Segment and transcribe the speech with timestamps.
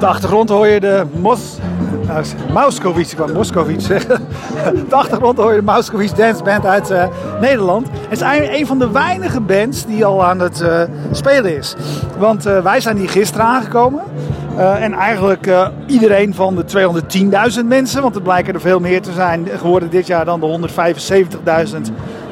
[0.00, 1.58] De achtergrond hoor je de Mos...
[2.52, 3.32] Mauskowitz, ik wou
[4.88, 7.04] de achtergrond hoor je de Mauskowitz Dance Band uit uh,
[7.40, 7.86] Nederland.
[7.86, 11.74] Het is eigenlijk een van de weinige bands die al aan het uh, spelen is.
[12.18, 14.02] Want uh, wij zijn hier gisteren aangekomen.
[14.56, 15.50] En eigenlijk
[15.86, 16.64] iedereen van de
[17.60, 20.68] 210.000 mensen, want er blijken er veel meer te zijn geworden dit jaar dan de
[21.68, 21.76] 175.000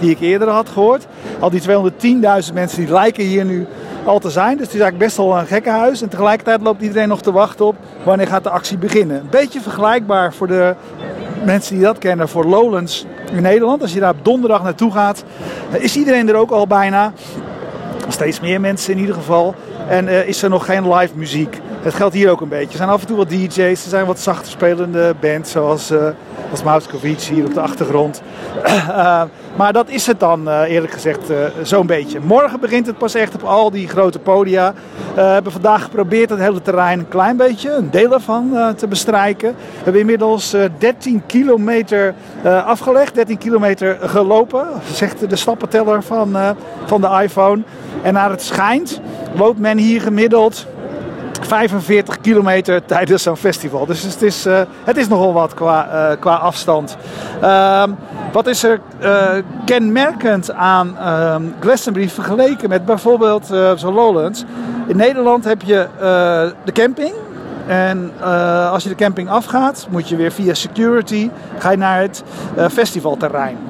[0.00, 1.06] die ik eerder had gehoord.
[1.38, 3.66] Al die 210.000 mensen die lijken hier nu
[4.06, 4.56] al te zijn.
[4.56, 6.02] Dus het is eigenlijk best wel een gekkenhuis.
[6.02, 9.20] En tegelijkertijd loopt iedereen nog te wachten op wanneer gaat de actie beginnen.
[9.20, 10.74] Een beetje vergelijkbaar voor de
[11.44, 13.82] mensen die dat kennen voor Lowlands in Nederland.
[13.82, 15.24] Als je daar op donderdag naartoe gaat,
[15.70, 17.12] is iedereen er ook al bijna.
[18.08, 19.54] Steeds meer mensen in ieder geval.
[19.88, 21.60] En uh, is er nog geen live muziek.
[21.86, 22.70] Dat geldt hier ook een beetje.
[22.70, 26.08] Er zijn af en toe wat DJ's, er zijn wat zachter spelende bands, zoals, uh,
[26.50, 28.22] als Mauskovic hier op de achtergrond.
[28.66, 29.22] uh,
[29.58, 31.20] maar dat is het dan, uh, eerlijk gezegd,
[31.62, 32.20] zo'n beetje.
[32.20, 34.74] Morgen begint het pas echt op al die grote podia.
[35.14, 39.54] We hebben vandaag geprobeerd het hele terrein een klein beetje, een deel ervan, te bestrijken.
[39.56, 42.14] We hebben inmiddels 13 kilometer
[42.64, 46.36] afgelegd, 13 kilometer gelopen, zegt de stappenteller van,
[46.84, 47.62] van de iPhone.
[48.02, 49.00] En naar het schijnt
[49.34, 50.66] loopt men hier gemiddeld
[51.40, 53.86] 45 kilometer tijdens zo'n festival.
[53.86, 56.96] Dus het is, uh, het is nogal wat qua, uh, qua afstand.
[57.42, 57.82] Uh,
[58.32, 59.30] wat is er uh,
[59.64, 60.96] kenmerkend aan
[61.60, 64.44] Glastonbury vergeleken met bijvoorbeeld zo'n Lowlands?
[64.86, 65.88] In Nederland heb je
[66.64, 67.12] de camping.
[67.66, 68.12] En
[68.70, 72.22] als je de camping afgaat, moet je weer via security ga je naar het
[72.70, 73.65] festivalterrein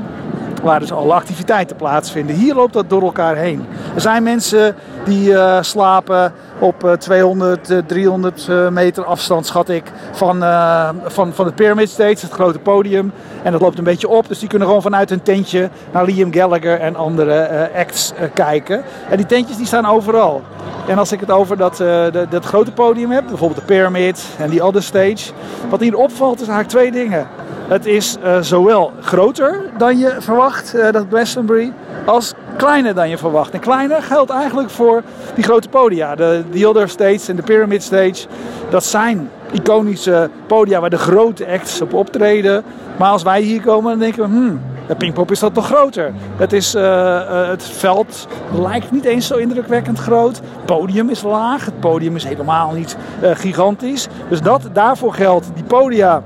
[0.66, 2.36] waar dus alle activiteiten plaatsvinden.
[2.36, 3.66] Hier loopt dat door elkaar heen.
[3.94, 9.84] Er zijn mensen die uh, slapen op uh, 200, uh, 300 meter afstand, schat ik,
[10.12, 13.12] van, uh, van, van het Pyramid Stage, het grote podium.
[13.42, 16.32] En dat loopt een beetje op, dus die kunnen gewoon vanuit een tentje naar Liam
[16.32, 18.82] Gallagher en andere acts kijken.
[19.10, 20.42] En die tentjes die staan overal.
[20.88, 24.50] En als ik het over dat, de, dat grote podium heb, bijvoorbeeld de Pyramid en
[24.50, 25.32] die other stage,
[25.68, 27.26] wat hier opvalt is eigenlijk twee dingen.
[27.68, 31.72] Het is uh, zowel groter dan je verwacht, uh, dat Glastonbury,
[32.04, 33.52] als kleiner dan je verwacht.
[33.52, 35.02] En kleiner geldt eigenlijk voor
[35.34, 36.14] die grote podia.
[36.14, 38.26] De, de Other Stage en de Pyramid Stage.
[38.70, 42.64] Dat zijn iconische podia waar de grote acts op optreden.
[42.96, 44.28] Maar als wij hier komen, dan denken we...
[44.28, 46.12] Hmm, de Pinkpop is dat toch groter.
[46.36, 48.26] Het, is, uh, het veld
[48.60, 50.36] lijkt niet eens zo indrukwekkend groot.
[50.36, 51.64] Het podium is laag.
[51.64, 54.08] Het podium is helemaal niet gigantisch.
[54.28, 56.22] Dus dat, daarvoor geldt die podia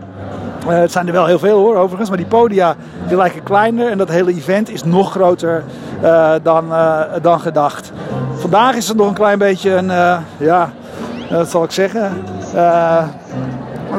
[0.66, 2.08] uh, het zijn er wel heel veel hoor, overigens.
[2.08, 2.76] Maar die podia
[3.08, 3.90] die lijken kleiner.
[3.90, 5.64] En dat hele event is nog groter
[6.02, 7.92] uh, dan, uh, dan gedacht.
[8.34, 9.90] Vandaag is het nog een klein beetje een,
[10.36, 10.72] ja,
[11.30, 12.24] wat zal ik zeggen?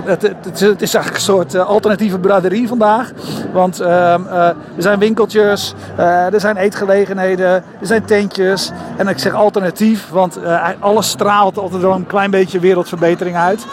[0.05, 3.11] Het, het, het, is eigenlijk een soort alternatieve braderie vandaag.
[3.51, 8.71] Want uh, uh, er zijn winkeltjes, er zijn eetgelegenheden, er zijn tentjes.
[8.97, 10.39] En ik zeg alternatief, want
[10.79, 13.65] alles straalt altijd wel een klein beetje wereldverbetering uit.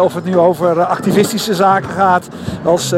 [0.00, 2.28] of het nu over activistische zaken gaat,
[2.64, 2.94] als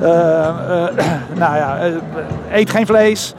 [1.42, 1.78] nou ja,
[2.52, 3.34] eet geen vlees.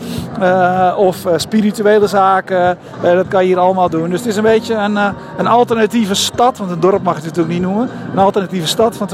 [0.98, 4.10] of spirituele zaken, dat kan je hier allemaal doen.
[4.10, 4.96] Dus het is een beetje een,
[5.38, 7.90] een alternatieve stad, want een dorp mag je het natuurlijk niet noemen.
[8.12, 9.10] Een alternatieve stad van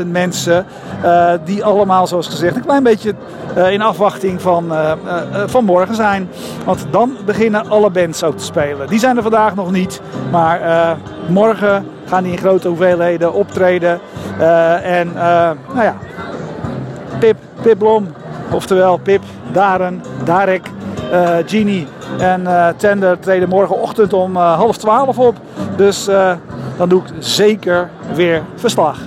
[0.00, 0.66] 210.000 mensen.
[1.44, 3.14] Die allemaal, zoals gezegd, een klein beetje
[3.68, 4.72] in afwachting van,
[5.46, 6.28] van morgen zijn.
[6.64, 8.86] Want dan beginnen alle bands ook te spelen.
[8.88, 10.00] Die zijn er vandaag nog niet.
[10.30, 10.60] Maar
[11.28, 14.00] morgen gaan die in grote hoeveelheden optreden.
[14.82, 15.96] en nou ja,
[17.18, 18.06] Pip, Pip Blom,
[18.50, 19.22] oftewel Pip,
[19.52, 20.70] Daren, Darek,
[21.46, 21.86] Genie
[22.18, 22.46] en
[22.76, 25.34] Tender treden morgenochtend om half twaalf op.
[25.76, 26.04] Dus
[26.76, 28.98] dan doe ik zeker weer verslag.